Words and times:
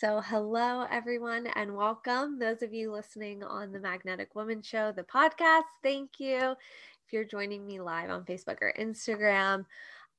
So, 0.00 0.22
hello, 0.22 0.86
everyone, 0.90 1.46
and 1.48 1.76
welcome. 1.76 2.38
Those 2.38 2.62
of 2.62 2.72
you 2.72 2.90
listening 2.90 3.42
on 3.42 3.70
the 3.70 3.78
Magnetic 3.78 4.34
Woman 4.34 4.62
Show, 4.62 4.92
the 4.92 5.02
podcast, 5.02 5.64
thank 5.82 6.12
you. 6.18 6.38
If 6.38 7.12
you're 7.12 7.26
joining 7.26 7.66
me 7.66 7.82
live 7.82 8.08
on 8.08 8.24
Facebook 8.24 8.62
or 8.62 8.72
Instagram, 8.80 9.66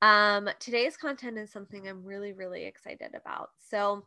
um, 0.00 0.48
today's 0.60 0.96
content 0.96 1.36
is 1.36 1.50
something 1.50 1.88
I'm 1.88 2.04
really, 2.04 2.32
really 2.32 2.64
excited 2.64 3.16
about. 3.16 3.50
So, 3.70 4.06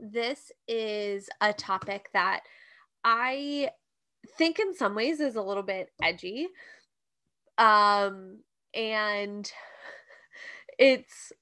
this 0.00 0.50
is 0.66 1.28
a 1.40 1.52
topic 1.52 2.08
that 2.12 2.40
I 3.04 3.70
think 4.38 4.58
in 4.58 4.74
some 4.74 4.96
ways 4.96 5.20
is 5.20 5.36
a 5.36 5.42
little 5.42 5.62
bit 5.62 5.92
edgy. 6.02 6.48
Um, 7.58 8.40
and 8.74 9.48
it's 10.80 11.32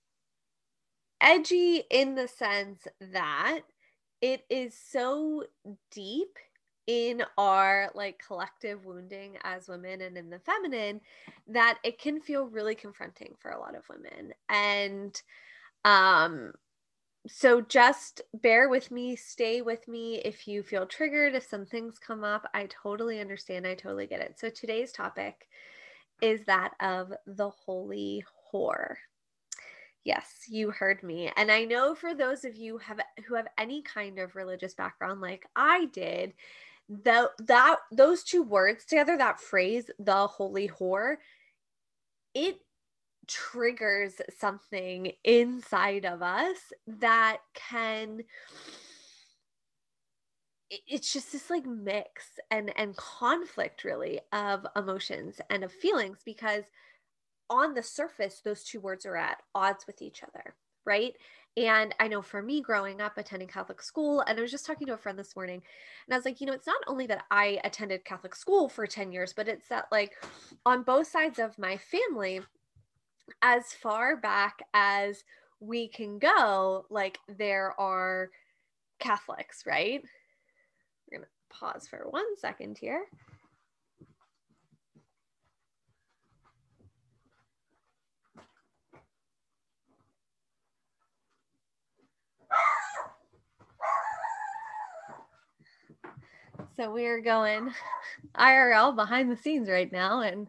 edgy 1.27 1.82
in 1.90 2.14
the 2.14 2.29
sense 2.29 2.86
that 3.12 3.61
it 4.22 4.44
is 4.48 4.75
so 4.75 5.43
deep 5.90 6.39
in 6.86 7.22
our 7.36 7.90
like 7.96 8.22
collective 8.25 8.84
wounding 8.84 9.36
as 9.43 9.67
women 9.68 10.00
and 10.03 10.17
in 10.17 10.31
the 10.31 10.39
feminine 10.39 11.00
that 11.48 11.79
it 11.82 11.98
can 11.98 12.20
feel 12.20 12.46
really 12.46 12.76
confronting 12.76 13.34
for 13.40 13.50
a 13.50 13.58
lot 13.58 13.75
of 13.75 13.82
women. 13.90 14.32
And 14.48 15.20
um 15.84 16.53
so 17.26 17.61
just 17.61 18.20
bear 18.34 18.68
with 18.68 18.93
me 18.93 19.17
stay 19.17 19.62
with 19.62 19.89
me 19.89 20.20
if 20.25 20.46
you 20.46 20.62
feel 20.62 20.86
triggered 20.86 21.34
if 21.34 21.45
some 21.48 21.67
things 21.67 21.98
come 21.98 22.22
up. 22.22 22.48
I 22.54 22.68
totally 22.68 23.20
understand. 23.20 23.67
I 23.67 23.75
totally 23.75 24.06
get 24.06 24.20
it. 24.20 24.39
So 24.39 24.48
today's 24.48 24.93
topic 24.93 25.48
is 26.22 26.45
that 26.45 26.75
of 26.79 27.12
the 27.26 27.50
holy 27.50 28.25
whore 28.54 28.95
Yes, 30.07 30.45
you 30.49 30.71
heard 30.71 31.03
me. 31.03 31.33
And 31.37 31.51
I 31.51 31.65
know 31.65 31.93
for 31.96 32.15
those 32.15 32.45
of 32.45 32.55
you 32.55 32.78
have 32.78 33.01
who 33.27 33.34
have 33.34 33.48
any 33.59 33.83
kind 33.83 34.20
of 34.20 34.37
religious 34.37 34.73
background 34.73 35.21
like 35.21 35.47
I 35.57 35.87
did, 35.87 36.33
that 36.89 37.31
that 37.41 37.79
those 37.91 38.23
two 38.23 38.45
words 38.45 38.85
together, 38.85 39.17
that 39.19 39.41
phrase, 39.41 39.91
the 39.98 40.29
holy 40.29 40.69
whore, 40.69 41.17
it 42.35 42.59
triggers 43.27 44.21
something 44.39 45.13
inside 45.25 46.05
of 46.07 46.23
us 46.23 46.57
that 46.87 47.39
can 47.55 48.23
it's 50.70 51.13
just 51.13 51.33
this 51.33 51.48
like 51.48 51.65
mix 51.65 52.25
and 52.51 52.73
and 52.77 52.97
conflict 52.97 53.85
really 53.85 54.20
of 54.33 54.67
emotions 54.75 55.41
and 55.48 55.63
of 55.63 55.73
feelings 55.73 56.19
because 56.25 56.65
on 57.50 57.75
the 57.75 57.83
surface, 57.83 58.41
those 58.44 58.64
two 58.64 58.80
words 58.80 59.06
are 59.06 59.16
at 59.16 59.42
odds 59.55 59.86
with 59.86 60.02
each 60.02 60.22
other, 60.22 60.55
right? 60.84 61.14
And 61.56 61.94
I 61.98 62.08
know 62.08 62.20
for 62.20 62.42
me 62.42 62.61
growing 62.61 63.00
up 63.00 63.16
attending 63.16 63.48
Catholic 63.48 63.80
school, 63.80 64.20
and 64.20 64.39
I 64.39 64.42
was 64.42 64.50
just 64.50 64.66
talking 64.66 64.86
to 64.89 64.94
a 64.94 64.98
friend 64.98 65.19
this 65.19 65.34
morning, 65.34 65.62
and 66.06 66.14
I 66.14 66.19
was 66.19 66.27
like, 66.27 66.41
you 66.41 66.47
know, 66.47 66.52
it's 66.52 66.67
not 66.67 66.83
only 66.86 67.06
that 67.06 67.24
I 67.30 67.61
attended 67.64 68.05
Catholic 68.05 68.34
school 68.34 68.69
for 68.69 68.86
10 68.86 69.11
years, 69.11 69.33
but 69.33 69.48
it's 69.48 69.69
that, 69.69 69.86
like, 69.91 70.12
on 70.67 70.83
both 70.83 71.06
sides 71.06 71.39
of 71.39 71.58
my 71.58 71.78
family, 71.78 72.41
as 73.41 73.72
far 73.72 74.17
back 74.17 74.58
as 74.74 75.24
we 75.61 75.89
can 75.89 76.19
go, 76.19 76.84
like, 76.91 77.19
there 77.27 77.74
are 77.80 78.30
Catholics, 78.98 79.64
right? 79.67 80.02
We're 81.11 81.19
going 81.19 81.27
to 81.27 81.58
pause 81.58 81.86
for 81.89 82.06
one 82.11 82.36
second 82.36 82.77
here. 82.77 83.06
So 96.77 96.93
we're 96.93 97.21
going 97.21 97.73
IRL 98.39 98.95
behind 98.95 99.31
the 99.31 99.37
scenes 99.37 99.69
right 99.69 99.91
now, 99.91 100.20
and 100.20 100.48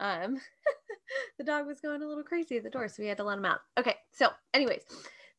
um, 0.00 0.40
the 1.38 1.44
dog 1.44 1.66
was 1.66 1.80
going 1.80 2.02
a 2.02 2.06
little 2.06 2.24
crazy 2.24 2.56
at 2.56 2.62
the 2.62 2.70
door, 2.70 2.88
so 2.88 3.02
we 3.02 3.08
had 3.08 3.18
to 3.18 3.24
let 3.24 3.38
him 3.38 3.44
out. 3.44 3.60
Okay, 3.78 3.96
so 4.10 4.30
anyways, 4.54 4.82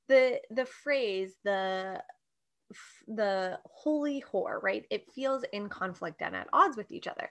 the 0.07 0.39
the 0.51 0.65
phrase 0.65 1.33
the 1.43 2.01
the 3.07 3.59
holy 3.65 4.23
whore, 4.31 4.61
right? 4.61 4.85
It 4.91 5.11
feels 5.13 5.43
in 5.53 5.69
conflict 5.69 6.21
and 6.21 6.35
at 6.35 6.47
odds 6.53 6.77
with 6.77 6.91
each 6.91 7.07
other 7.07 7.29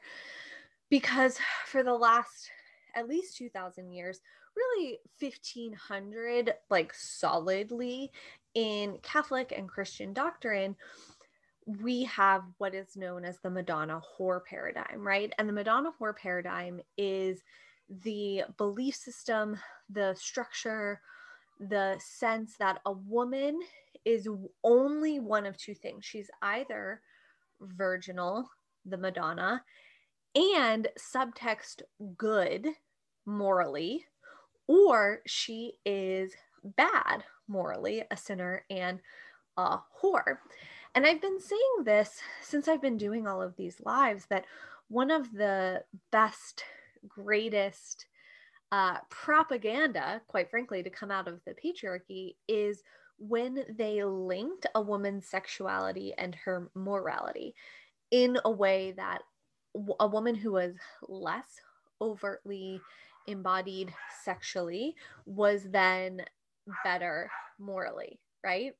because 0.90 1.38
for 1.66 1.82
the 1.82 1.94
last 1.94 2.50
at 2.94 3.08
least 3.08 3.36
2000 3.36 3.90
years 3.92 4.20
really 4.56 4.98
1500 5.20 6.54
like 6.70 6.94
solidly 6.94 8.10
in 8.54 8.98
catholic 9.02 9.52
and 9.54 9.68
christian 9.68 10.12
doctrine 10.12 10.74
we 11.66 12.04
have 12.04 12.42
what 12.58 12.74
is 12.74 12.96
known 12.96 13.24
as 13.24 13.38
the 13.40 13.50
Madonna 13.50 14.00
whore 14.18 14.44
paradigm, 14.44 15.06
right? 15.06 15.32
And 15.38 15.48
the 15.48 15.52
Madonna 15.52 15.90
whore 16.00 16.16
paradigm 16.16 16.80
is 16.96 17.42
the 18.04 18.42
belief 18.56 18.94
system, 18.94 19.58
the 19.90 20.14
structure, 20.18 21.00
the 21.58 21.96
sense 21.98 22.56
that 22.58 22.80
a 22.86 22.92
woman 22.92 23.58
is 24.04 24.28
only 24.62 25.18
one 25.18 25.44
of 25.44 25.56
two 25.56 25.74
things. 25.74 26.04
She's 26.04 26.30
either 26.42 27.00
virginal, 27.60 28.48
the 28.84 28.96
Madonna, 28.96 29.62
and 30.36 30.88
subtext 30.98 31.82
good 32.16 32.68
morally, 33.24 34.04
or 34.68 35.20
she 35.26 35.74
is 35.84 36.32
bad 36.62 37.24
morally, 37.48 38.04
a 38.10 38.16
sinner 38.16 38.64
and 38.70 39.00
a 39.56 39.78
whore. 40.00 40.38
And 40.96 41.06
I've 41.06 41.20
been 41.20 41.38
saying 41.38 41.84
this 41.84 42.20
since 42.42 42.68
I've 42.68 42.80
been 42.80 42.96
doing 42.96 43.26
all 43.26 43.42
of 43.42 43.54
these 43.56 43.82
lives 43.84 44.24
that 44.30 44.46
one 44.88 45.10
of 45.10 45.30
the 45.30 45.84
best, 46.10 46.64
greatest 47.06 48.06
uh, 48.72 48.96
propaganda, 49.10 50.22
quite 50.26 50.48
frankly, 50.48 50.82
to 50.82 50.88
come 50.88 51.10
out 51.10 51.28
of 51.28 51.40
the 51.44 51.54
patriarchy 51.54 52.36
is 52.48 52.82
when 53.18 53.62
they 53.76 54.02
linked 54.04 54.64
a 54.74 54.80
woman's 54.80 55.26
sexuality 55.26 56.14
and 56.16 56.34
her 56.34 56.70
morality 56.74 57.54
in 58.10 58.38
a 58.46 58.50
way 58.50 58.92
that 58.96 59.20
a 60.00 60.06
woman 60.06 60.34
who 60.34 60.52
was 60.52 60.76
less 61.08 61.60
overtly 62.00 62.80
embodied 63.26 63.92
sexually 64.24 64.94
was 65.26 65.64
then 65.64 66.22
better 66.82 67.30
morally, 67.58 68.18
right? 68.42 68.72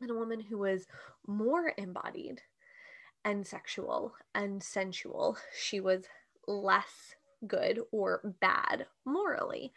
And 0.00 0.10
a 0.10 0.14
woman 0.14 0.40
who 0.40 0.58
was 0.58 0.86
more 1.26 1.72
embodied 1.76 2.40
and 3.24 3.46
sexual 3.46 4.14
and 4.34 4.62
sensual. 4.62 5.36
She 5.58 5.80
was 5.80 6.04
less 6.46 7.14
good 7.46 7.80
or 7.92 8.34
bad 8.40 8.86
morally. 9.04 9.72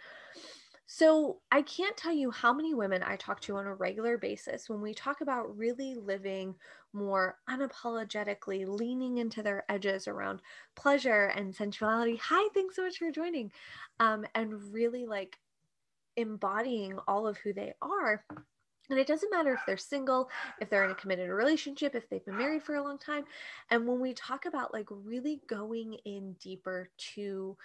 So, 0.90 1.42
I 1.52 1.64
can't 1.64 1.98
tell 1.98 2.14
you 2.14 2.32
how 2.32 2.54
many 2.54 2.74
women 2.74 3.04
I 3.04 3.18
talk 3.18 3.42
to 3.42 3.58
on 3.58 3.68
a 3.68 3.76
regular 3.76 4.18
basis 4.18 4.70
when 4.70 4.82
we 4.82 4.94
talk 4.94 5.20
about 5.20 5.58
really 5.58 5.96
living 5.96 6.56
more 6.94 7.38
unapologetically, 7.50 8.66
leaning 8.66 9.18
into 9.18 9.44
their 9.44 9.66
edges 9.68 10.08
around 10.08 10.42
pleasure 10.76 11.26
and 11.36 11.54
sensuality. 11.54 12.18
Hi, 12.24 12.48
thanks 12.54 12.78
so 12.78 12.84
much 12.84 13.00
for 13.00 13.12
joining. 13.12 13.52
Um, 14.00 14.26
and 14.34 14.74
really 14.74 15.06
like 15.06 15.38
embodying 16.16 16.98
all 17.06 17.28
of 17.28 17.38
who 17.38 17.52
they 17.52 17.74
are 17.82 18.24
and 18.90 19.00
it 19.00 19.08
doesn't 19.08 19.32
matter 19.32 19.54
if 19.54 19.60
they're 19.66 19.78
single, 19.78 20.30
if 20.62 20.70
they're 20.70 20.86
in 20.86 20.92
a 20.92 20.96
committed 20.96 21.30
relationship, 21.30 21.94
if 21.96 22.10
they've 22.10 22.26
been 22.26 22.38
married 22.38 22.64
for 22.64 22.76
a 22.76 22.84
long 22.84 22.98
time. 22.98 23.26
And 23.70 23.86
when 23.88 24.00
we 24.00 24.14
talk 24.14 24.46
about 24.46 24.74
like 24.74 24.88
really 24.90 25.42
going 25.48 25.96
in 26.06 26.34
deeper 26.34 26.90
to 27.16 27.58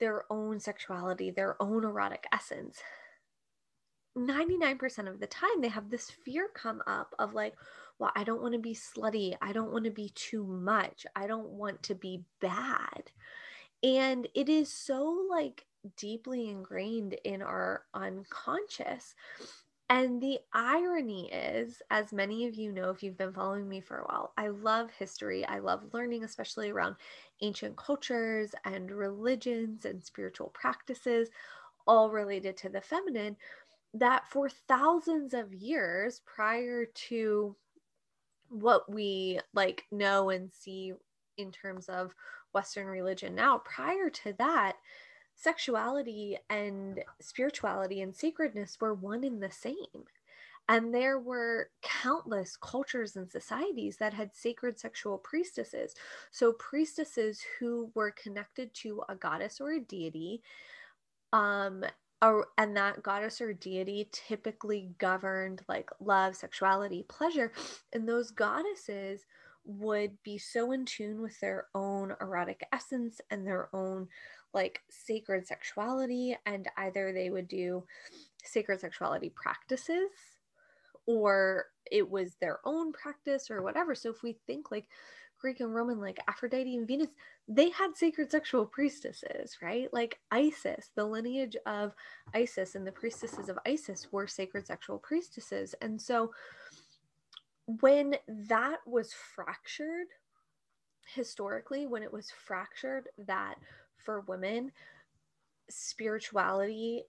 their 0.00 0.24
own 0.30 0.58
sexuality, 0.60 1.30
their 1.30 1.60
own 1.62 1.84
erotic 1.84 2.26
essence, 2.32 2.78
99% 4.16 5.08
of 5.08 5.20
the 5.20 5.26
time 5.26 5.60
they 5.60 5.68
have 5.68 5.90
this 5.90 6.10
fear 6.10 6.48
come 6.54 6.82
up 6.86 7.14
of 7.18 7.34
like, 7.34 7.54
well, 7.98 8.12
I 8.16 8.24
don't 8.24 8.42
want 8.42 8.54
to 8.54 8.60
be 8.60 8.74
slutty. 8.74 9.36
I 9.42 9.52
don't 9.52 9.72
want 9.72 9.84
to 9.84 9.90
be 9.90 10.10
too 10.14 10.44
much. 10.44 11.06
I 11.14 11.26
don't 11.26 11.50
want 11.50 11.82
to 11.84 11.94
be 11.94 12.22
bad. 12.40 13.10
And 13.82 14.26
it 14.34 14.48
is 14.48 14.72
so 14.72 15.26
like 15.30 15.66
deeply 15.96 16.48
ingrained 16.48 17.14
in 17.24 17.42
our 17.42 17.84
unconscious 17.92 19.14
and 19.94 20.20
the 20.20 20.40
irony 20.52 21.30
is, 21.32 21.80
as 21.88 22.12
many 22.12 22.48
of 22.48 22.56
you 22.56 22.72
know, 22.72 22.90
if 22.90 23.00
you've 23.00 23.16
been 23.16 23.32
following 23.32 23.68
me 23.68 23.80
for 23.80 23.98
a 23.98 24.04
while, 24.04 24.32
I 24.36 24.48
love 24.48 24.90
history. 24.90 25.46
I 25.46 25.60
love 25.60 25.84
learning, 25.92 26.24
especially 26.24 26.70
around 26.70 26.96
ancient 27.42 27.76
cultures 27.76 28.56
and 28.64 28.90
religions 28.90 29.84
and 29.84 30.02
spiritual 30.02 30.48
practices, 30.48 31.28
all 31.86 32.10
related 32.10 32.56
to 32.56 32.68
the 32.68 32.80
feminine. 32.80 33.36
That 33.92 34.26
for 34.26 34.48
thousands 34.48 35.32
of 35.32 35.54
years 35.54 36.22
prior 36.26 36.86
to 36.86 37.54
what 38.48 38.92
we 38.92 39.38
like 39.52 39.84
know 39.92 40.30
and 40.30 40.52
see 40.52 40.94
in 41.36 41.52
terms 41.52 41.88
of 41.88 42.16
Western 42.52 42.88
religion 42.88 43.36
now, 43.36 43.58
prior 43.58 44.10
to 44.10 44.32
that, 44.38 44.74
sexuality 45.34 46.38
and 46.48 47.00
spirituality 47.20 48.00
and 48.00 48.14
sacredness 48.14 48.78
were 48.80 48.94
one 48.94 49.24
and 49.24 49.42
the 49.42 49.50
same. 49.50 50.04
And 50.68 50.94
there 50.94 51.18
were 51.18 51.68
countless 51.82 52.56
cultures 52.56 53.16
and 53.16 53.30
societies 53.30 53.98
that 53.98 54.14
had 54.14 54.34
sacred 54.34 54.78
sexual 54.78 55.18
priestesses. 55.18 55.94
So, 56.30 56.52
priestesses 56.54 57.44
who 57.58 57.90
were 57.94 58.12
connected 58.12 58.72
to 58.74 59.02
a 59.08 59.14
goddess 59.14 59.60
or 59.60 59.72
a 59.72 59.80
deity. 59.80 60.42
Um, 61.34 61.84
and 62.56 62.74
that 62.76 63.02
goddess 63.02 63.42
or 63.42 63.52
deity 63.52 64.08
typically 64.10 64.88
governed 64.98 65.60
like 65.68 65.90
love, 66.00 66.36
sexuality, 66.36 67.04
pleasure. 67.08 67.52
And 67.92 68.08
those 68.08 68.30
goddesses 68.30 69.26
would 69.66 70.22
be 70.22 70.38
so 70.38 70.72
in 70.72 70.84
tune 70.84 71.20
with 71.20 71.38
their 71.40 71.66
own 71.74 72.14
erotic 72.20 72.66
essence 72.72 73.20
and 73.30 73.46
their 73.46 73.68
own 73.74 74.08
like 74.54 74.80
sacred 74.88 75.46
sexuality. 75.46 76.36
And 76.46 76.68
either 76.76 77.12
they 77.12 77.30
would 77.30 77.48
do 77.48 77.84
sacred 78.44 78.80
sexuality 78.80 79.30
practices 79.34 80.10
or 81.06 81.66
it 81.90 82.08
was 82.08 82.36
their 82.40 82.60
own 82.64 82.92
practice 82.92 83.50
or 83.50 83.62
whatever. 83.62 83.94
So 83.94 84.10
if 84.10 84.22
we 84.22 84.38
think 84.46 84.70
like 84.70 84.86
Greek 85.38 85.60
and 85.60 85.74
Roman, 85.74 86.00
like 86.00 86.18
Aphrodite 86.28 86.76
and 86.76 86.88
Venus, 86.88 87.08
they 87.46 87.68
had 87.70 87.96
sacred 87.96 88.30
sexual 88.30 88.64
priestesses, 88.64 89.58
right? 89.60 89.92
Like 89.92 90.18
Isis, 90.30 90.90
the 90.96 91.04
lineage 91.04 91.56
of 91.66 91.94
Isis 92.32 92.74
and 92.74 92.86
the 92.86 92.92
priestesses 92.92 93.50
of 93.50 93.58
Isis 93.66 94.08
were 94.10 94.26
sacred 94.26 94.66
sexual 94.66 94.98
priestesses. 94.98 95.74
And 95.82 96.00
so 96.00 96.32
when 97.66 98.16
that 98.28 98.78
was 98.86 99.12
fractured, 99.12 100.06
historically, 101.14 101.86
when 101.86 102.02
it 102.02 102.12
was 102.12 102.30
fractured, 102.46 103.08
that 103.26 103.56
for 104.04 104.20
women, 104.22 104.72
spirituality 105.70 107.04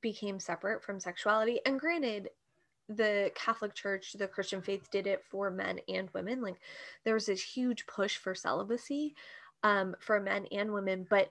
became 0.00 0.38
separate 0.38 0.82
from 0.82 1.00
sexuality. 1.00 1.60
And 1.64 1.80
granted, 1.80 2.28
the 2.88 3.30
Catholic 3.34 3.74
Church, 3.74 4.12
the 4.12 4.28
Christian 4.28 4.60
faith 4.60 4.90
did 4.90 5.06
it 5.06 5.24
for 5.30 5.50
men 5.50 5.80
and 5.88 6.10
women. 6.12 6.42
Like 6.42 6.56
there 7.04 7.14
was 7.14 7.26
this 7.26 7.42
huge 7.42 7.86
push 7.86 8.16
for 8.16 8.34
celibacy 8.34 9.14
um, 9.62 9.94
for 10.00 10.20
men 10.20 10.46
and 10.52 10.72
women, 10.72 11.06
but 11.08 11.30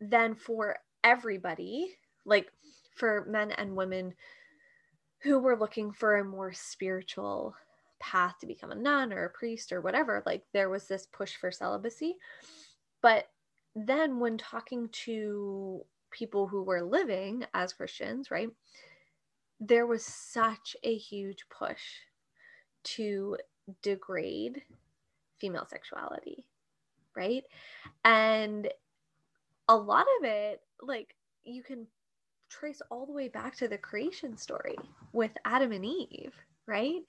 then 0.00 0.34
for 0.34 0.76
everybody, 1.04 1.94
like 2.24 2.50
for 2.96 3.24
men 3.28 3.52
and 3.52 3.76
women 3.76 4.14
who 5.22 5.38
were 5.38 5.56
looking 5.56 5.92
for 5.92 6.16
a 6.16 6.24
more 6.24 6.52
spiritual 6.52 7.54
path 8.00 8.34
to 8.40 8.46
become 8.46 8.72
a 8.72 8.74
nun 8.74 9.12
or 9.12 9.26
a 9.26 9.30
priest 9.30 9.70
or 9.72 9.80
whatever, 9.80 10.22
like 10.26 10.42
there 10.52 10.70
was 10.70 10.88
this 10.88 11.06
push 11.12 11.36
for 11.36 11.52
celibacy. 11.52 12.16
But 13.02 13.28
then 13.74 14.20
when 14.20 14.38
talking 14.38 14.88
to 14.90 15.84
people 16.10 16.48
who 16.48 16.62
were 16.62 16.82
living 16.82 17.44
as 17.54 17.72
Christians, 17.72 18.30
right? 18.30 18.50
there 19.60 19.86
was 19.86 20.04
such 20.04 20.74
a 20.82 20.96
huge 20.96 21.44
push 21.50 21.82
to 22.82 23.36
degrade 23.82 24.62
female 25.38 25.66
sexuality, 25.66 26.46
right? 27.14 27.44
And 28.04 28.68
a 29.68 29.76
lot 29.76 30.06
of 30.18 30.24
it, 30.24 30.62
like, 30.80 31.14
you 31.44 31.62
can 31.62 31.86
trace 32.48 32.80
all 32.90 33.06
the 33.06 33.12
way 33.12 33.28
back 33.28 33.56
to 33.56 33.68
the 33.68 33.78
creation 33.78 34.36
story 34.36 34.76
with 35.12 35.32
Adam 35.44 35.72
and 35.72 35.84
Eve, 35.84 36.34
right? 36.66 37.02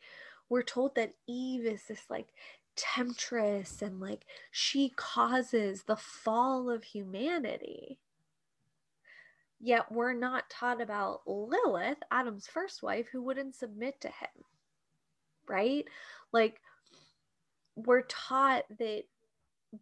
We're 0.49 0.63
told 0.63 0.95
that 0.95 1.13
Eve 1.27 1.65
is 1.65 1.83
this 1.87 2.03
like 2.09 2.27
temptress 2.75 3.81
and 3.81 3.99
like 3.99 4.25
she 4.51 4.89
causes 4.95 5.83
the 5.83 5.95
fall 5.95 6.69
of 6.69 6.83
humanity 6.83 7.99
Yet 9.63 9.91
we're 9.91 10.13
not 10.13 10.49
taught 10.49 10.81
about 10.81 11.21
Lilith, 11.27 11.99
Adam's 12.09 12.47
first 12.47 12.81
wife, 12.81 13.07
who 13.11 13.21
wouldn't 13.21 13.55
submit 13.55 14.01
to 14.01 14.07
him. 14.07 14.43
Right? 15.47 15.85
Like, 16.31 16.59
we're 17.75 18.01
taught 18.01 18.63
that 18.79 19.03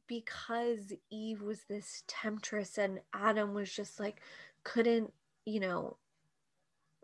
because 0.06 0.92
Eve 1.10 1.42
was 1.42 1.62
this 1.70 2.04
temptress 2.08 2.78
and 2.78 3.00
Adam 3.14 3.54
was 3.54 3.74
just 3.74 4.02
like, 4.02 4.20
couldn't, 4.66 5.14
you 5.46 5.62
know, 5.62 5.96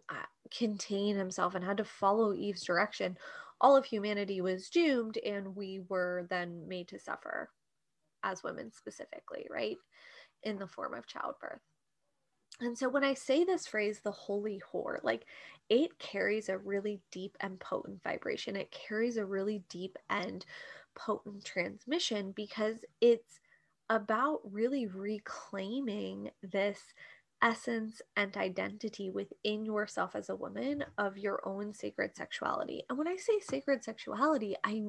uh, 0.09 0.27
contain 0.51 1.15
himself 1.15 1.55
and 1.55 1.63
had 1.63 1.77
to 1.77 1.85
follow 1.85 2.33
Eve's 2.33 2.63
direction, 2.65 3.17
all 3.65 3.75
of 3.75 3.83
humanity 3.83 4.41
was 4.41 4.69
doomed 4.69 5.17
and 5.25 5.56
we 5.56 5.81
were 5.89 6.27
then 6.29 6.67
made 6.67 6.88
to 6.88 7.00
suffer 7.00 7.50
as 8.23 8.44
women 8.44 8.71
specifically, 8.71 9.47
right? 9.50 9.77
In 10.44 10.59
the 10.59 10.67
form 10.67 10.94
of 10.94 11.07
childbirth. 11.07 11.62
And 12.62 12.77
so 12.77 12.88
when 12.88 13.03
I 13.03 13.15
say 13.15 13.44
this 13.44 13.65
phrase, 13.65 14.01
the 14.03 14.12
holy 14.12 14.62
whore, 14.71 15.00
like 15.01 15.25
it 15.67 15.97
carries 15.97 16.47
a 16.47 16.59
really 16.59 17.01
deep 17.12 17.38
and 17.39 17.59
potent 17.59 18.03
vibration. 18.03 18.56
It 18.56 18.69
carries 18.69 19.17
a 19.17 19.25
really 19.25 19.63
deep 19.67 19.97
and 20.12 20.45
potent 20.94 21.44
transmission 21.44 22.33
because 22.35 22.85
it's 23.01 23.39
about 23.89 24.41
really 24.44 24.85
reclaiming 24.85 26.29
this 26.44 26.79
essence 27.45 28.01
and 28.18 28.36
identity 28.36 29.12
within 29.12 29.65
yourself 29.65 30.15
as 30.15 30.30
a 30.30 30.36
woman 30.36 30.83
of 30.97 31.15
your 31.18 31.47
own 31.47 31.74
sacred 31.75 32.15
sexuality. 32.18 32.83
And 32.89 32.97
when 32.97 33.07
I 33.07 33.18
say 33.18 33.39
sacred 33.39 33.83
sexuality, 33.83 34.56
I 34.63 34.83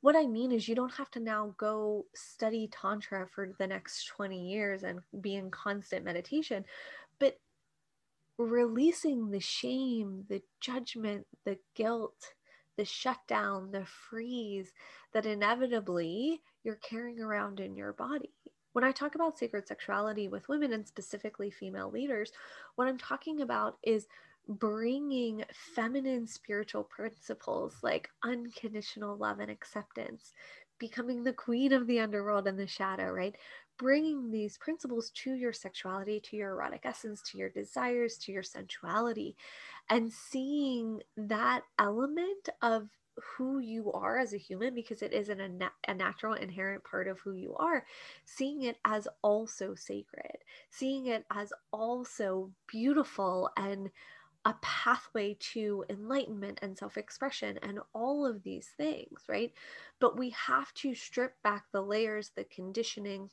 what 0.00 0.16
I 0.16 0.26
mean 0.26 0.52
is 0.52 0.66
you 0.66 0.74
don't 0.74 0.94
have 0.94 1.10
to 1.12 1.20
now 1.20 1.54
go 1.58 2.06
study 2.14 2.68
tantra 2.72 3.28
for 3.28 3.50
the 3.58 3.66
next 3.66 4.06
20 4.06 4.48
years 4.48 4.82
and 4.84 5.00
be 5.20 5.36
in 5.36 5.50
constant 5.50 6.04
meditation, 6.04 6.64
but 7.20 7.36
releasing 8.38 9.30
the 9.30 9.40
shame, 9.40 10.24
the 10.28 10.42
judgment, 10.60 11.26
the 11.44 11.58
guilt, 11.76 12.32
the 12.78 12.84
shutdown, 12.86 13.70
the 13.70 13.84
freeze 13.84 14.72
that 15.12 15.26
inevitably 15.26 16.40
you're 16.64 16.76
carrying 16.76 17.20
around 17.20 17.60
in 17.60 17.76
your 17.76 17.92
body. 17.92 18.32
When 18.72 18.84
I 18.84 18.92
talk 18.92 19.14
about 19.14 19.38
sacred 19.38 19.68
sexuality 19.68 20.28
with 20.28 20.48
women 20.48 20.72
and 20.72 20.86
specifically 20.86 21.50
female 21.50 21.90
leaders, 21.90 22.32
what 22.76 22.88
I'm 22.88 22.98
talking 22.98 23.42
about 23.42 23.78
is 23.82 24.06
bringing 24.48 25.44
feminine 25.74 26.26
spiritual 26.26 26.84
principles 26.84 27.76
like 27.82 28.10
unconditional 28.24 29.16
love 29.16 29.40
and 29.40 29.50
acceptance, 29.50 30.32
becoming 30.78 31.22
the 31.22 31.32
queen 31.32 31.72
of 31.72 31.86
the 31.86 32.00
underworld 32.00 32.48
and 32.48 32.58
the 32.58 32.66
shadow, 32.66 33.10
right? 33.12 33.36
Bringing 33.78 34.30
these 34.30 34.58
principles 34.58 35.10
to 35.10 35.34
your 35.34 35.52
sexuality, 35.52 36.20
to 36.20 36.36
your 36.36 36.52
erotic 36.52 36.82
essence, 36.84 37.22
to 37.30 37.38
your 37.38 37.50
desires, 37.50 38.16
to 38.18 38.32
your 38.32 38.42
sensuality, 38.42 39.36
and 39.90 40.12
seeing 40.12 41.00
that 41.16 41.62
element 41.78 42.48
of 42.62 42.88
who 43.36 43.58
you 43.58 43.92
are 43.92 44.18
as 44.18 44.32
a 44.32 44.38
human 44.38 44.74
because 44.74 45.02
it 45.02 45.12
isn't 45.12 45.40
a, 45.40 45.48
na- 45.48 45.68
a 45.86 45.94
natural 45.94 46.34
inherent 46.34 46.82
part 46.84 47.08
of 47.08 47.20
who 47.20 47.32
you 47.32 47.54
are 47.56 47.84
seeing 48.24 48.62
it 48.62 48.78
as 48.84 49.06
also 49.22 49.74
sacred 49.74 50.38
seeing 50.70 51.06
it 51.06 51.24
as 51.30 51.52
also 51.72 52.50
beautiful 52.66 53.50
and 53.56 53.90
a 54.44 54.54
pathway 54.62 55.36
to 55.40 55.84
enlightenment 55.88 56.58
and 56.62 56.76
self 56.76 56.96
expression 56.98 57.58
and 57.62 57.78
all 57.94 58.26
of 58.26 58.42
these 58.42 58.68
things, 58.76 59.22
right? 59.28 59.52
But 60.00 60.18
we 60.18 60.30
have 60.30 60.74
to 60.74 60.94
strip 60.94 61.42
back 61.42 61.66
the 61.72 61.82
layers, 61.82 62.30
the 62.36 62.44
conditioning, 62.44 63.30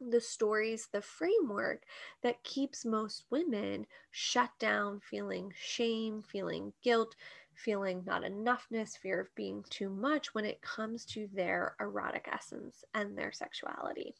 the 0.00 0.20
stories, 0.20 0.88
the 0.92 1.00
framework 1.00 1.84
that 2.22 2.42
keeps 2.44 2.84
most 2.84 3.24
women 3.30 3.86
shut 4.10 4.50
down, 4.58 5.00
feeling 5.00 5.52
shame, 5.56 6.22
feeling 6.22 6.72
guilt, 6.82 7.14
feeling 7.56 8.02
not 8.06 8.22
enoughness, 8.22 8.96
fear 8.96 9.20
of 9.20 9.34
being 9.34 9.64
too 9.70 9.90
much 9.90 10.34
when 10.34 10.44
it 10.44 10.62
comes 10.62 11.04
to 11.06 11.28
their 11.32 11.76
erotic 11.80 12.28
essence 12.32 12.84
and 12.94 13.16
their 13.16 13.32
sexuality. 13.32 14.14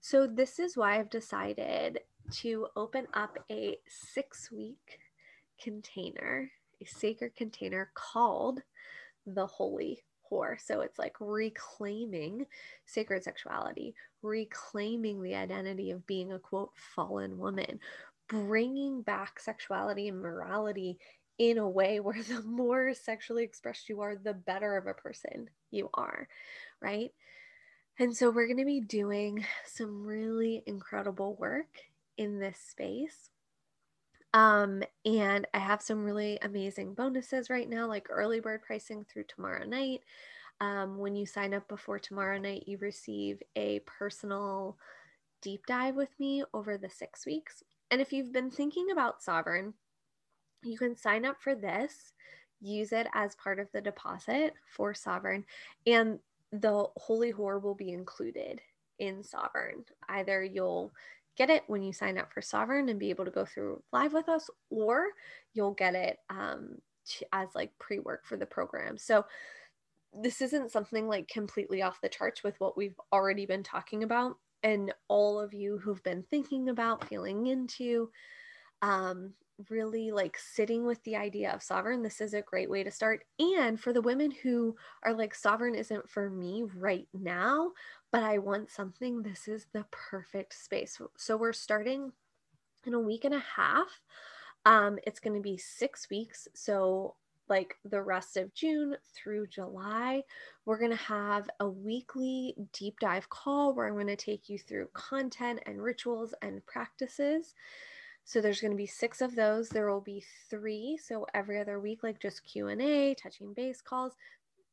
So, 0.00 0.26
this 0.26 0.58
is 0.58 0.76
why 0.76 0.98
I've 0.98 1.10
decided 1.10 2.00
to 2.30 2.68
open 2.76 3.06
up 3.14 3.38
a 3.50 3.78
six 3.88 4.50
week 4.52 4.98
container, 5.60 6.50
a 6.80 6.84
sacred 6.84 7.34
container 7.34 7.90
called 7.94 8.60
the 9.26 9.46
Holy 9.46 10.02
Whore. 10.30 10.60
So 10.60 10.80
it's 10.80 10.98
like 10.98 11.16
reclaiming 11.20 12.46
sacred 12.86 13.24
sexuality, 13.24 13.94
reclaiming 14.22 15.22
the 15.22 15.34
identity 15.34 15.90
of 15.90 16.06
being 16.06 16.32
a 16.32 16.38
quote 16.38 16.72
fallen 16.74 17.38
woman, 17.38 17.80
bringing 18.28 19.02
back 19.02 19.40
sexuality 19.40 20.08
and 20.08 20.20
morality 20.20 20.98
in 21.38 21.58
a 21.58 21.68
way 21.68 22.00
where 22.00 22.22
the 22.22 22.42
more 22.42 22.94
sexually 22.94 23.44
expressed 23.44 23.88
you 23.88 24.00
are, 24.00 24.16
the 24.16 24.34
better 24.34 24.76
of 24.76 24.86
a 24.86 24.94
person 24.94 25.48
you 25.70 25.90
are, 25.94 26.28
right? 26.80 27.12
And 27.98 28.16
so 28.16 28.30
we're 28.30 28.46
going 28.46 28.58
to 28.58 28.64
be 28.64 28.80
doing 28.80 29.44
some 29.66 30.04
really 30.04 30.62
incredible 30.66 31.34
work 31.36 31.80
in 32.16 32.38
this 32.38 32.58
space 32.58 33.30
um, 34.34 34.82
and 35.04 35.46
I 35.54 35.58
have 35.58 35.82
some 35.82 36.04
really 36.04 36.38
amazing 36.42 36.94
bonuses 36.94 37.48
right 37.48 37.68
now, 37.68 37.86
like 37.86 38.08
early 38.10 38.40
bird 38.40 38.62
pricing 38.62 39.04
through 39.04 39.24
tomorrow 39.24 39.64
night. 39.64 40.02
Um, 40.60 40.98
when 40.98 41.14
you 41.16 41.24
sign 41.24 41.54
up 41.54 41.66
before 41.68 41.98
tomorrow 41.98 42.38
night, 42.38 42.64
you 42.66 42.78
receive 42.78 43.42
a 43.56 43.80
personal 43.80 44.76
deep 45.40 45.64
dive 45.66 45.94
with 45.94 46.10
me 46.18 46.44
over 46.52 46.76
the 46.76 46.90
six 46.90 47.24
weeks. 47.24 47.62
And 47.90 48.00
if 48.00 48.12
you've 48.12 48.32
been 48.32 48.50
thinking 48.50 48.90
about 48.90 49.22
Sovereign, 49.22 49.72
you 50.62 50.78
can 50.78 50.96
sign 50.96 51.24
up 51.24 51.36
for 51.40 51.54
this, 51.54 52.12
use 52.60 52.92
it 52.92 53.06
as 53.14 53.34
part 53.36 53.58
of 53.58 53.68
the 53.72 53.80
deposit 53.80 54.54
for 54.66 54.94
Sovereign, 54.94 55.44
and 55.86 56.18
the 56.52 56.86
Holy 56.96 57.32
Whore 57.32 57.62
will 57.62 57.74
be 57.74 57.92
included 57.92 58.60
in 58.98 59.22
Sovereign. 59.22 59.84
Either 60.08 60.42
you'll 60.42 60.92
get 61.36 61.50
it 61.50 61.62
when 61.68 61.82
you 61.82 61.92
sign 61.92 62.18
up 62.18 62.32
for 62.32 62.42
Sovereign 62.42 62.88
and 62.88 62.98
be 62.98 63.10
able 63.10 63.24
to 63.24 63.30
go 63.30 63.44
through 63.44 63.82
live 63.92 64.12
with 64.12 64.28
us, 64.28 64.50
or 64.70 65.08
you'll 65.54 65.74
get 65.74 65.94
it 65.94 66.18
um, 66.30 66.78
as 67.32 67.48
like 67.54 67.70
pre 67.78 68.00
work 68.00 68.26
for 68.26 68.36
the 68.36 68.46
program. 68.46 68.98
So 68.98 69.24
this 70.12 70.40
isn't 70.40 70.72
something 70.72 71.06
like 71.06 71.28
completely 71.28 71.82
off 71.82 72.00
the 72.00 72.08
charts 72.08 72.42
with 72.42 72.58
what 72.60 72.76
we've 72.76 72.98
already 73.12 73.46
been 73.46 73.62
talking 73.62 74.02
about. 74.02 74.36
And 74.62 74.92
all 75.06 75.38
of 75.38 75.54
you 75.54 75.78
who've 75.78 76.02
been 76.02 76.24
thinking 76.30 76.70
about, 76.70 77.06
feeling 77.06 77.46
into, 77.46 78.10
um, 78.82 79.34
really 79.70 80.10
like 80.10 80.38
sitting 80.38 80.86
with 80.86 81.02
the 81.04 81.16
idea 81.16 81.52
of 81.52 81.62
sovereign, 81.62 82.02
this 82.02 82.20
is 82.20 82.34
a 82.34 82.42
great 82.42 82.70
way 82.70 82.82
to 82.84 82.90
start. 82.90 83.24
And 83.38 83.80
for 83.80 83.92
the 83.92 84.02
women 84.02 84.30
who 84.30 84.76
are 85.02 85.12
like, 85.12 85.34
sovereign 85.34 85.74
isn't 85.74 86.08
for 86.08 86.30
me 86.30 86.64
right 86.76 87.08
now, 87.12 87.72
but 88.12 88.22
I 88.22 88.38
want 88.38 88.70
something, 88.70 89.22
this 89.22 89.48
is 89.48 89.66
the 89.72 89.84
perfect 89.90 90.54
space. 90.54 91.00
So 91.16 91.36
we're 91.36 91.52
starting 91.52 92.12
in 92.86 92.94
a 92.94 93.00
week 93.00 93.24
and 93.24 93.34
a 93.34 93.44
half. 93.56 94.00
Um, 94.64 94.98
it's 95.06 95.20
going 95.20 95.36
to 95.36 95.42
be 95.42 95.56
six 95.56 96.08
weeks. 96.10 96.48
So 96.54 97.16
like 97.48 97.76
the 97.84 98.02
rest 98.02 98.36
of 98.36 98.54
June 98.54 98.96
through 99.14 99.46
July, 99.46 100.22
we're 100.64 100.78
going 100.78 100.90
to 100.90 100.96
have 100.96 101.48
a 101.60 101.68
weekly 101.68 102.54
deep 102.72 103.00
dive 103.00 103.28
call 103.30 103.74
where 103.74 103.86
I'm 103.86 103.94
going 103.94 104.06
to 104.08 104.16
take 104.16 104.48
you 104.48 104.58
through 104.58 104.88
content 104.92 105.60
and 105.66 105.82
rituals 105.82 106.34
and 106.42 106.64
practices. 106.66 107.54
So 108.28 108.42
there's 108.42 108.60
going 108.60 108.72
to 108.72 108.76
be 108.76 108.84
6 108.84 109.22
of 109.22 109.34
those. 109.36 109.70
There 109.70 109.90
will 109.90 110.02
be 110.02 110.22
3, 110.50 110.98
so 111.02 111.24
every 111.32 111.58
other 111.58 111.80
week 111.80 112.02
like 112.02 112.20
just 112.20 112.44
Q&A, 112.44 113.14
touching 113.14 113.54
base 113.54 113.80
calls. 113.80 114.12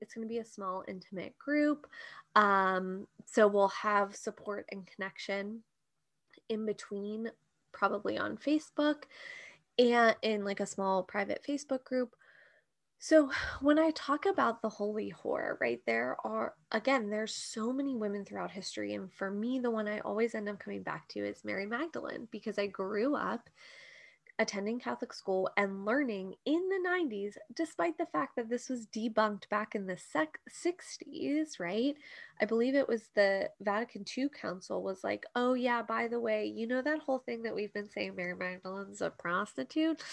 It's 0.01 0.13
going 0.13 0.27
to 0.27 0.29
be 0.29 0.39
a 0.39 0.45
small 0.45 0.83
intimate 0.89 1.37
group. 1.37 1.87
Um, 2.35 3.07
so 3.23 3.47
we'll 3.47 3.69
have 3.69 4.13
support 4.13 4.65
and 4.73 4.85
connection 4.85 5.61
in 6.49 6.65
between 6.65 7.31
probably 7.71 8.17
on 8.17 8.35
Facebook 8.35 9.03
and 9.79 10.17
in 10.21 10.43
like 10.43 10.59
a 10.59 10.65
small 10.65 11.01
private 11.01 11.41
Facebook 11.47 11.85
group 11.85 12.13
so, 12.99 13.31
when 13.61 13.79
I 13.79 13.91
talk 13.91 14.25
about 14.25 14.61
the 14.61 14.69
holy 14.69 15.13
whore, 15.23 15.59
right, 15.59 15.81
there 15.85 16.17
are, 16.23 16.53
again, 16.71 17.09
there's 17.09 17.33
so 17.33 17.71
many 17.71 17.95
women 17.95 18.25
throughout 18.25 18.51
history. 18.51 18.93
And 18.93 19.11
for 19.11 19.31
me, 19.31 19.59
the 19.59 19.71
one 19.71 19.87
I 19.87 19.99
always 19.99 20.35
end 20.35 20.49
up 20.49 20.59
coming 20.59 20.83
back 20.83 21.07
to 21.09 21.19
is 21.19 21.45
Mary 21.45 21.65
Magdalene 21.65 22.27
because 22.31 22.57
I 22.57 22.67
grew 22.67 23.15
up 23.15 23.49
attending 24.37 24.79
Catholic 24.79 25.13
school 25.13 25.49
and 25.55 25.85
learning 25.85 26.35
in 26.45 26.61
the 26.67 26.89
90s, 26.89 27.35
despite 27.55 27.97
the 27.97 28.05
fact 28.07 28.35
that 28.35 28.49
this 28.49 28.67
was 28.67 28.85
debunked 28.87 29.47
back 29.49 29.75
in 29.75 29.87
the 29.87 29.97
sec- 29.97 30.39
60s, 30.49 31.59
right? 31.59 31.95
I 32.41 32.45
believe 32.45 32.75
it 32.75 32.87
was 32.87 33.09
the 33.15 33.49
Vatican 33.61 34.03
II 34.17 34.27
Council 34.29 34.83
was 34.83 35.03
like, 35.03 35.25
oh, 35.35 35.53
yeah, 35.53 35.81
by 35.81 36.07
the 36.07 36.19
way, 36.19 36.45
you 36.45 36.67
know 36.67 36.81
that 36.81 36.99
whole 36.99 37.19
thing 37.19 37.43
that 37.43 37.55
we've 37.55 37.73
been 37.73 37.89
saying 37.89 38.15
Mary 38.15 38.35
Magdalene's 38.35 39.01
a 39.01 39.09
prostitute? 39.09 40.03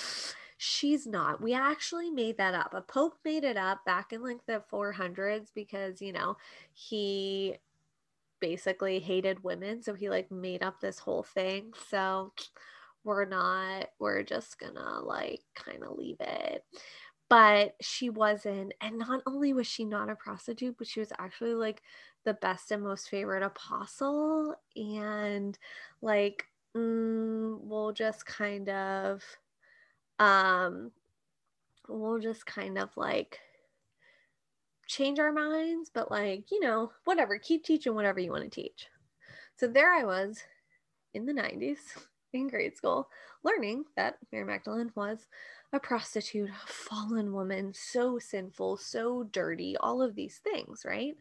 She's 0.65 1.09
not. 1.09 1.43
We 1.43 1.55
actually 1.55 2.09
made 2.09 2.37
that 2.39 2.55
up. 2.55 2.73
A 2.73 2.83
pope 2.83 3.15
made 3.25 3.43
it 3.43 3.57
up 3.57 3.85
back 3.85 4.13
in 4.13 4.23
like 4.23 4.47
the 4.47 4.63
400s 4.71 5.51
because, 5.53 6.01
you 6.01 6.13
know, 6.13 6.37
he 6.73 7.57
basically 8.41 9.01
hated 9.01 9.43
women. 9.43 9.83
So 9.83 9.95
he 9.95 10.09
like 10.09 10.31
made 10.31 10.63
up 10.63 10.81
this 10.81 11.01
whole 11.01 11.25
thing. 11.25 11.73
So 11.89 12.33
we're 13.03 13.25
not, 13.25 13.89
we're 13.99 14.23
just 14.23 14.61
gonna 14.61 15.01
like 15.01 15.41
kind 15.57 15.83
of 15.83 15.99
leave 15.99 16.21
it. 16.21 16.65
But 17.29 17.75
she 17.81 18.09
wasn't. 18.09 18.73
And 18.81 18.99
not 18.99 19.23
only 19.27 19.53
was 19.55 19.67
she 19.67 19.85
not 19.85 20.11
a 20.11 20.15
prostitute, 20.15 20.77
but 20.79 20.87
she 20.87 21.01
was 21.01 21.13
actually 21.19 21.55
like 21.55 21.83
the 22.25 22.35
best 22.35 22.71
and 22.71 22.85
most 22.85 23.09
favorite 23.09 23.43
apostle. 23.43 24.55
And 24.77 25.59
like, 26.03 26.47
mm, 26.77 27.59
we'll 27.63 27.93
just 27.93 28.27
kind 28.27 28.69
of 28.69 29.25
um, 30.23 30.93
we'll 31.89 32.21
just 32.21 32.47
kind 32.47 32.79
of 32.79 32.91
like 32.97 33.41
change 34.87 35.19
our 35.19 35.33
minds, 35.33 35.91
but 35.93 36.11
like, 36.11 36.51
you 36.53 36.61
know, 36.61 36.93
whatever, 37.05 37.39
keep 37.39 37.65
teaching 37.65 37.95
whatever 37.95 38.21
you 38.21 38.31
want 38.31 38.45
to 38.45 38.51
teach. 38.51 38.87
So 39.57 39.67
there 39.67 39.93
I 39.93 40.05
was 40.05 40.43
in 41.13 41.27
the 41.27 41.33
90s 41.33 41.79
in 42.33 42.49
grade 42.49 42.77
school 42.77 43.09
learning 43.43 43.85
that 43.97 44.17
Mary 44.31 44.45
Magdalene 44.45 44.93
was 44.95 45.27
a 45.73 45.81
prostitute, 45.81 46.51
a 46.51 46.67
fallen 46.67 47.33
woman, 47.33 47.73
so 47.75 48.19
sinful, 48.19 48.77
so 48.77 49.25
dirty, 49.25 49.77
all 49.79 50.03
of 50.03 50.15
these 50.15 50.39
things, 50.39 50.85
right? 50.87 51.17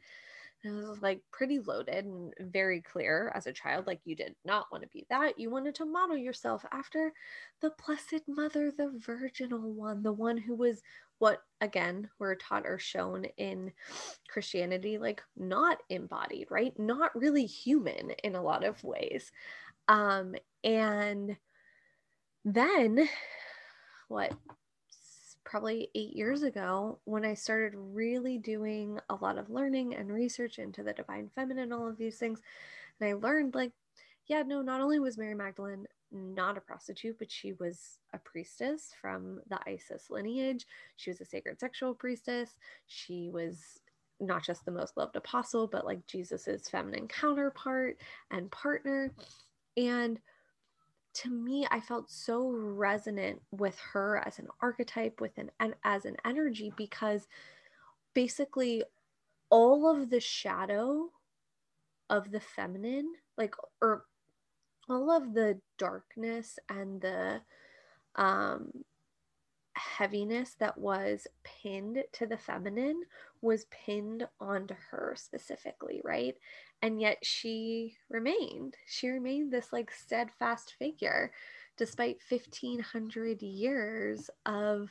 And 0.64 0.84
it 0.84 0.88
was 0.88 1.02
like 1.02 1.22
pretty 1.32 1.60
loaded 1.60 2.06
and 2.06 2.34
very 2.40 2.82
clear 2.82 3.32
as 3.34 3.48
a 3.48 3.54
child. 3.54 3.88
Like 3.88 4.00
you 4.06 4.16
did 4.16 4.36
not 4.46 4.68
want 4.72 4.84
to 4.84 4.90
be 4.90 5.06
that. 5.10 5.40
You 5.40 5.50
wanted 5.50 5.76
to 5.76 5.86
model 5.86 6.18
yourself 6.18 6.64
after 6.72 7.14
the 7.62 7.72
Blessed 7.86 8.28
Mother, 8.28 8.72
the 8.72 8.92
virginal 8.98 9.74
one, 9.74 10.04
the 10.04 10.12
one 10.12 10.38
who 10.38 10.56
was 10.56 10.82
what, 11.18 11.44
again, 11.62 12.10
we're 12.20 12.36
taught 12.36 12.66
or 12.66 12.80
shown 12.80 13.26
in 13.38 13.72
Christianity, 14.28 14.98
like 14.98 15.22
not 15.38 15.78
embodied, 15.90 16.48
right? 16.50 16.78
Not 16.80 17.16
really 17.16 17.46
human 17.46 18.12
in 18.24 18.36
a 18.36 18.42
lot 18.42 18.64
of 18.64 18.84
ways. 18.84 19.32
Um, 19.88 20.36
and 20.64 21.38
then 22.44 23.08
what 24.08 24.34
probably 25.44 25.90
eight 25.96 26.16
years 26.16 26.44
ago 26.44 27.00
when 27.06 27.26
I 27.26 27.34
started 27.34 27.74
really 27.76 28.38
doing 28.38 29.00
a 29.10 29.16
lot 29.16 29.38
of 29.38 29.50
learning 29.50 29.96
and 29.96 30.12
research 30.12 30.60
into 30.60 30.84
the 30.84 30.94
divine 30.94 31.30
feminine, 31.34 31.74
all 31.74 31.88
of 31.88 31.98
these 31.98 32.18
things. 32.18 32.42
And 33.00 33.10
I 33.10 33.14
learned, 33.14 33.56
like, 33.56 33.72
yeah, 34.28 34.44
no, 34.44 34.62
not 34.62 34.82
only 34.82 35.00
was 35.00 35.18
Mary 35.18 35.36
Magdalene 35.36 35.88
not 36.12 36.58
a 36.58 36.62
prostitute, 36.62 37.18
but 37.18 37.32
she 37.32 37.54
was 37.54 37.98
a 38.14 38.18
priestess 38.20 38.92
from 39.02 39.40
the 39.50 39.60
Isis 39.66 40.10
lineage. 40.10 40.66
She 40.98 41.10
was 41.10 41.22
a 41.22 41.26
sacred 41.26 41.60
sexual 41.60 41.94
priestess. 41.94 42.56
She 42.88 43.30
was 43.32 43.80
not 44.20 44.44
just 44.44 44.66
the 44.66 44.72
most 44.72 44.98
loved 44.98 45.16
apostle, 45.16 45.68
but 45.68 45.86
like 45.86 46.06
Jesus's 46.06 46.70
feminine 46.70 47.08
counterpart 47.08 47.98
and 48.30 48.52
partner. 48.52 49.12
And 49.78 50.20
to 51.14 51.30
me 51.30 51.66
i 51.72 51.80
felt 51.80 52.10
so 52.10 52.50
resonant 52.50 53.42
with 53.52 53.78
her 53.80 54.22
as 54.26 54.40
an 54.40 54.48
archetype 54.62 55.20
with 55.22 55.38
an 55.38 55.50
and 55.60 55.74
as 55.84 56.06
an 56.06 56.16
energy 56.26 56.72
because 56.78 57.28
basically 58.14 58.84
all 59.50 59.88
of 59.90 60.10
the 60.10 60.20
shadow 60.20 61.10
of 62.10 62.32
the 62.32 62.40
feminine 62.40 63.14
like 63.38 63.56
or 63.82 64.06
all 64.90 65.12
of 65.12 65.34
the 65.34 65.60
darkness 65.78 66.60
and 66.70 67.02
the 67.02 67.42
um 68.16 68.72
heaviness 69.74 70.56
that 70.60 70.78
was 70.78 71.28
pinned 71.44 72.04
to 72.14 72.26
the 72.26 72.38
feminine 72.38 73.02
was 73.42 73.66
pinned 73.66 74.28
onto 74.40 74.76
her 74.90 75.16
specifically, 75.18 76.02
right? 76.04 76.36
And 76.82 77.00
yet 77.00 77.20
she 77.24 77.96
remained. 78.10 78.76
She 78.88 79.10
remained 79.10 79.52
this 79.52 79.72
like 79.72 79.92
steadfast 79.92 80.76
figure 80.78 81.32
despite 81.78 82.18
1500 82.28 83.42
years 83.42 84.30
of 84.46 84.90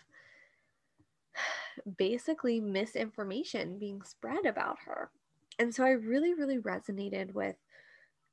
basically 1.97 2.61
misinformation 2.61 3.79
being 3.79 4.03
spread 4.03 4.47
about 4.47 4.79
her. 4.87 5.11
And 5.59 5.75
so 5.75 5.85
I 5.85 5.91
really, 5.91 6.35
really 6.35 6.59
resonated 6.59 7.33
with 7.35 7.57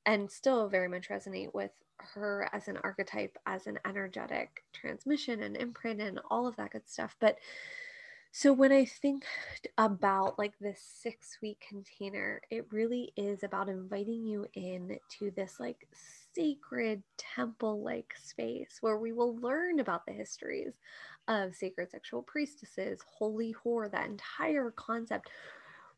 and 0.06 0.32
still 0.32 0.70
very 0.70 0.88
much 0.88 1.10
resonate 1.10 1.54
with 1.54 1.72
her 2.00 2.50
as 2.54 2.68
an 2.68 2.78
archetype, 2.84 3.38
as 3.46 3.68
an 3.68 3.80
energetic 3.86 4.64
transmission 4.74 5.44
and 5.44 5.58
imprint 5.58 6.02
and 6.02 6.20
all 6.30 6.48
of 6.48 6.56
that 6.58 6.72
good 6.72 6.88
stuff. 6.88 7.16
But 7.20 7.38
so 8.32 8.54
when 8.54 8.72
I 8.72 8.86
think 8.86 9.26
about 9.78 10.38
like 10.38 10.54
this 10.60 10.80
six 10.80 11.40
week 11.42 11.64
container, 11.68 12.42
it 12.52 12.72
really 12.72 13.12
is 13.18 13.44
about 13.44 13.70
inviting 13.70 14.26
you 14.26 14.46
in 14.54 14.98
to 15.18 15.32
this 15.32 15.60
like 15.60 15.88
sacred 16.36 17.02
temple 17.18 17.84
like 17.84 18.14
space 18.22 18.78
where 18.82 18.98
we 18.98 19.12
will 19.12 19.38
learn 19.38 19.80
about 19.80 20.06
the 20.06 20.14
histories 20.14 20.74
of 21.28 21.56
sacred 21.56 21.90
sexual 21.90 22.22
priestesses, 22.22 23.00
holy 23.08 23.56
whore, 23.66 23.90
that 23.90 24.06
entire 24.06 24.72
concept. 24.72 25.30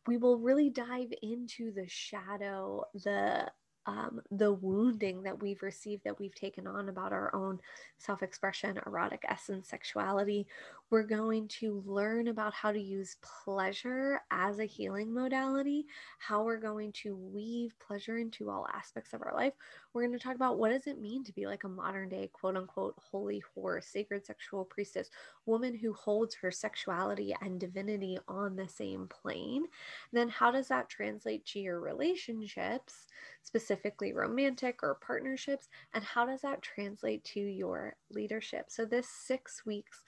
We 0.08 0.18
will 0.18 0.40
really 0.40 0.70
dive 0.70 1.12
into 1.22 1.72
the 1.72 1.88
shadow, 1.90 2.86
the 2.94 3.52
um, 3.90 4.22
the 4.30 4.54
wounding 4.54 5.24
that 5.24 5.42
we've 5.42 5.64
received, 5.64 6.04
that 6.04 6.20
we've 6.20 6.36
taken 6.36 6.68
on 6.68 6.90
about 6.90 7.12
our 7.12 7.34
own 7.34 7.60
self 7.98 8.22
expression, 8.22 8.80
erotic 8.86 9.24
essence, 9.28 9.68
sexuality. 9.68 10.46
We're 10.92 11.04
going 11.04 11.48
to 11.60 11.84
learn 11.86 12.30
about 12.30 12.54
how 12.54 12.72
to 12.72 12.80
use 12.80 13.18
pleasure 13.22 14.22
as 14.32 14.58
a 14.58 14.66
healing 14.66 15.14
modality, 15.14 15.86
how 16.18 16.44
we're 16.44 16.58
going 16.58 16.94
to 17.04 17.16
weave 17.16 17.76
pleasure 17.80 18.18
into 18.18 18.50
all 18.50 18.68
aspects 18.74 19.14
of 19.14 19.22
our 19.22 19.36
life. 19.36 19.54
We're 19.94 20.02
going 20.08 20.18
to 20.18 20.24
talk 20.24 20.36
about 20.36 20.58
what 20.58 20.70
does 20.70 20.88
it 20.88 21.00
mean 21.00 21.24
to 21.26 21.34
be 21.34 21.46
like 21.46 21.64
a 21.64 21.70
modern 21.70 22.10
day, 22.10 22.32
quote 22.34 22.58
unquote, 22.58 22.96
holy 22.98 23.44
whore, 23.56 23.84
sacred 23.84 24.26
sexual 24.26 24.66
priestess, 24.66 25.12
woman 25.46 25.76
who 25.76 25.94
holds 25.94 26.34
her 26.36 26.50
sexuality 26.50 27.36
and 27.40 27.60
divinity 27.60 28.18
on 28.28 28.56
the 28.56 28.68
same 28.68 29.08
plane. 29.08 29.66
Then, 30.12 30.30
how 30.30 30.50
does 30.50 30.70
that 30.70 30.90
translate 30.90 31.46
to 31.48 31.60
your 31.60 31.80
relationships? 31.80 33.06
specifically 33.42 34.14
romantic 34.14 34.84
or 34.84 34.94
partnerships, 34.96 35.70
and 35.94 36.04
how 36.04 36.26
does 36.26 36.42
that 36.42 36.62
translate 36.62 37.24
to 37.24 37.40
your 37.40 37.96
leadership? 38.12 38.66
So, 38.70 38.86
this 38.86 39.08
six 39.10 39.66
weeks 39.66 40.04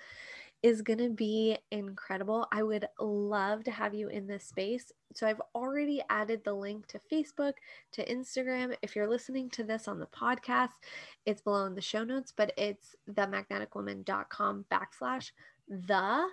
is 0.63 0.81
going 0.81 0.99
to 0.99 1.09
be 1.09 1.57
incredible. 1.71 2.47
I 2.51 2.63
would 2.63 2.87
love 2.99 3.63
to 3.63 3.71
have 3.71 3.93
you 3.93 4.09
in 4.09 4.27
this 4.27 4.45
space. 4.45 4.91
So, 5.13 5.27
I've 5.27 5.41
already 5.55 6.01
added 6.09 6.41
the 6.43 6.53
link 6.53 6.87
to 6.87 6.99
Facebook, 7.11 7.53
to 7.93 8.05
Instagram. 8.05 8.75
If 8.81 8.95
you're 8.95 9.09
listening 9.09 9.49
to 9.51 9.63
this 9.63 9.87
on 9.87 9.99
the 9.99 10.07
podcast, 10.07 10.69
it's 11.25 11.41
below 11.41 11.65
in 11.65 11.75
the 11.75 11.81
show 11.81 12.03
notes, 12.03 12.33
but 12.35 12.53
it's 12.57 12.95
themagneticwoman.com 13.11 14.65
backslash 14.71 15.31
the 15.67 16.27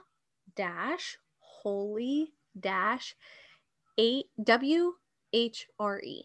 dash 0.56 1.16
holy 1.38 2.32
dash 2.58 3.14
eight 3.98 4.26
W 4.42 4.92
H 5.32 5.68
R 5.78 6.00
E 6.00 6.24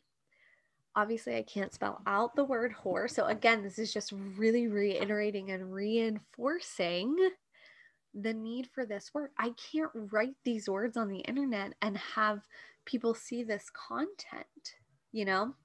obviously 0.95 1.35
I 1.35 1.43
can't 1.43 1.73
spell 1.73 2.01
out 2.05 2.35
the 2.35 2.43
word 2.43 2.73
whore. 2.83 3.09
So 3.09 3.25
again, 3.25 3.63
this 3.63 3.79
is 3.79 3.93
just 3.93 4.13
really 4.37 4.67
reiterating 4.67 5.51
and 5.51 5.73
reinforcing 5.73 7.15
the 8.13 8.33
need 8.33 8.67
for 8.73 8.85
this 8.85 9.11
work. 9.13 9.31
I 9.37 9.53
can't 9.71 9.91
write 9.93 10.35
these 10.43 10.69
words 10.69 10.97
on 10.97 11.09
the 11.09 11.19
internet 11.19 11.73
and 11.81 11.97
have 11.97 12.47
people 12.85 13.13
see 13.13 13.43
this 13.43 13.69
content, 13.71 14.75
you 15.11 15.25
know? 15.25 15.55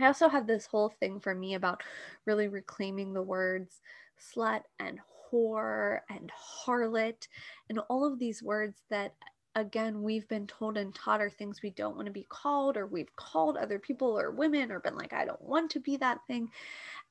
I 0.00 0.06
also 0.06 0.28
have 0.28 0.46
this 0.46 0.66
whole 0.66 0.88
thing 0.88 1.20
for 1.20 1.34
me 1.34 1.54
about 1.54 1.82
really 2.24 2.48
reclaiming 2.48 3.12
the 3.12 3.22
words 3.22 3.80
slut 4.18 4.62
and 4.78 5.00
whore 5.30 6.00
and 6.08 6.30
harlot 6.66 7.26
and 7.68 7.78
all 7.90 8.06
of 8.06 8.18
these 8.18 8.42
words 8.42 8.80
that 8.90 9.14
again, 9.54 10.02
we've 10.02 10.26
been 10.28 10.46
told 10.46 10.76
and 10.76 10.94
taught 10.94 11.20
are 11.20 11.30
things 11.30 11.60
we 11.62 11.70
don't 11.70 11.96
want 11.96 12.06
to 12.06 12.12
be 12.12 12.26
called, 12.28 12.76
or 12.76 12.86
we've 12.86 13.14
called 13.16 13.56
other 13.56 13.78
people 13.78 14.18
or 14.18 14.30
women, 14.30 14.72
or 14.72 14.80
been 14.80 14.96
like, 14.96 15.12
I 15.12 15.24
don't 15.24 15.42
want 15.42 15.70
to 15.72 15.80
be 15.80 15.96
that 15.98 16.20
thing, 16.26 16.48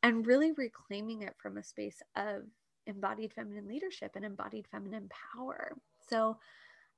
and 0.04 0.26
really 0.26 0.52
reclaiming 0.54 1.22
it 1.22 1.36
from 1.42 1.58
a 1.58 1.64
space 1.64 2.02
of 2.16 2.44
embodied 2.88 3.34
feminine 3.34 3.68
leadership 3.68 4.12
and 4.16 4.26
embodied 4.26 4.68
feminine 4.72 5.10
power. 5.34 5.74
So, 6.10 6.38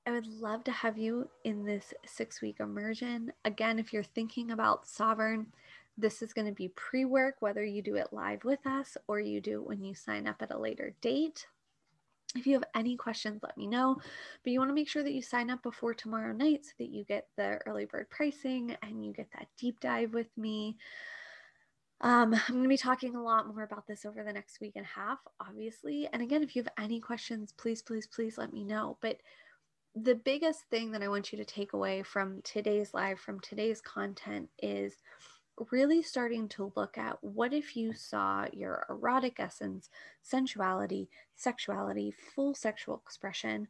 I 0.06 0.12
would 0.12 0.28
love 0.28 0.66
to 0.66 0.72
have 0.72 0.98
you 0.98 1.30
in 1.46 1.64
this 1.64 1.94
six 2.06 2.42
week 2.42 2.58
immersion. 2.60 3.32
Again, 3.46 3.80
if 3.80 3.94
you're 3.94 4.04
thinking 4.04 4.52
about 4.52 4.86
sovereign, 4.86 5.48
this 5.98 6.22
is 6.22 6.34
going 6.34 6.48
to 6.48 6.54
be 6.54 6.70
pre 6.70 7.06
work, 7.06 7.36
whether 7.40 7.64
you 7.64 7.82
do 7.82 7.96
it 7.96 8.12
live 8.12 8.44
with 8.44 8.66
us 8.66 8.98
or 9.08 9.20
you 9.20 9.40
do 9.40 9.62
it 9.62 9.68
when 9.68 9.84
you 9.84 9.96
sign 9.96 10.28
up 10.28 10.42
at 10.42 10.52
a 10.52 10.58
later 10.58 10.94
date. 11.02 11.48
If 12.36 12.48
you 12.48 12.54
have 12.54 12.64
any 12.76 12.98
questions, 12.98 13.42
let 13.44 13.58
me 13.58 13.68
know. 13.68 13.98
But 14.44 14.52
you 14.52 14.60
want 14.60 14.72
to 14.72 14.76
make 14.76 14.90
sure 14.90 15.04
that 15.04 15.14
you 15.14 15.22
sign 15.22 15.52
up 15.52 15.62
before 15.62 15.94
tomorrow 15.94 16.34
night 16.34 16.66
so 16.66 16.72
that 16.80 16.90
you 16.90 17.04
get 17.06 17.28
the 17.38 17.60
early 17.68 17.86
bird 17.86 18.10
pricing 18.10 18.76
and 18.82 19.06
you 19.06 19.14
get 19.14 19.28
that 19.34 19.48
deep 19.58 19.80
dive 19.80 20.14
with 20.14 20.36
me. 20.36 20.78
Um, 22.02 22.34
I'm 22.34 22.56
going 22.56 22.64
to 22.64 22.70
be 22.70 22.78
talking 22.78 23.16
a 23.16 23.24
lot 23.24 23.48
more 23.48 23.64
about 23.64 23.88
this 23.88 24.06
over 24.06 24.24
the 24.24 24.34
next 24.34 24.60
week 24.60 24.74
and 24.76 24.86
a 24.86 25.00
half, 25.00 25.20
obviously. 25.40 26.10
And 26.12 26.22
again, 26.22 26.44
if 26.44 26.56
you 26.56 26.64
have 26.64 26.74
any 26.78 27.00
questions, 27.00 27.54
please, 27.58 27.82
please, 27.82 28.08
please 28.08 28.38
let 28.38 28.52
me 28.52 28.64
know. 28.64 28.98
But 29.02 29.18
the 29.96 30.16
biggest 30.16 30.62
thing 30.70 30.92
that 30.92 31.04
I 31.04 31.08
want 31.08 31.32
you 31.32 31.38
to 31.38 31.46
take 31.46 31.74
away 31.74 32.04
from 32.04 32.42
today's 32.44 32.94
live, 32.94 33.20
from 33.20 33.40
today's 33.40 33.80
content, 33.80 34.50
is 34.60 34.96
really 35.72 36.02
starting 36.02 36.48
to 36.50 36.74
look 36.76 36.98
at 36.98 37.24
what 37.24 37.54
if 37.54 37.76
you 37.76 37.94
saw 37.94 38.48
your 38.52 38.86
erotic 38.90 39.40
essence, 39.40 39.90
sensuality, 40.22 41.10
sexuality, 41.36 42.14
full 42.36 42.56
sexual 42.56 43.02
expression 43.06 43.68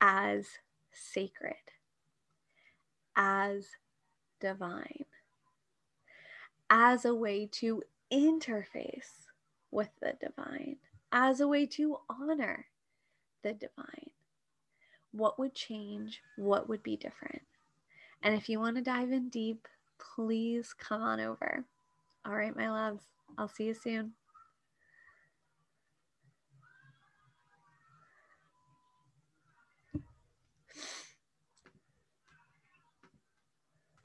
as 0.00 0.48
sacred, 0.92 1.54
as 3.16 3.68
divine, 4.40 5.04
as 6.76 7.04
a 7.04 7.14
way 7.14 7.46
to 7.46 7.80
interface 8.12 9.28
with 9.70 9.90
the 10.02 10.12
divine, 10.20 10.74
as 11.12 11.38
a 11.38 11.46
way 11.46 11.64
to 11.64 11.98
honor 12.10 12.66
the 13.44 13.52
divine. 13.52 14.10
What 15.12 15.38
would 15.38 15.54
change? 15.54 16.20
What 16.36 16.68
would 16.68 16.82
be 16.82 16.96
different? 16.96 17.42
And 18.24 18.34
if 18.34 18.48
you 18.48 18.58
want 18.58 18.74
to 18.74 18.82
dive 18.82 19.12
in 19.12 19.28
deep, 19.28 19.68
please 20.16 20.74
come 20.76 21.00
on 21.00 21.20
over. 21.20 21.64
All 22.26 22.34
right, 22.34 22.56
my 22.56 22.68
loves, 22.68 23.04
I'll 23.38 23.46
see 23.46 23.66
you 23.66 23.74
soon. 23.74 24.10